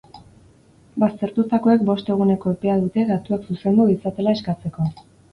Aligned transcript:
Baztertutakoek 1.01 1.83
bost 1.89 2.09
eguneko 2.13 2.53
epea 2.55 2.77
dute 2.85 3.03
datuak 3.09 3.45
zuzendu 3.49 3.85
ditzatela 3.91 4.33
eskatzeko. 4.39 4.87